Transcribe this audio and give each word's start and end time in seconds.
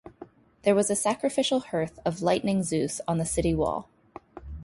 There 0.63 0.73
was 0.73 0.89
a 0.89 0.95
sacrificial 0.95 1.59
hearth 1.59 1.99
of 2.05 2.23
Lightning 2.23 2.63
Zeus 2.63 3.01
on 3.07 3.19
the 3.19 3.23
city 3.23 3.53
wall. 3.53 3.87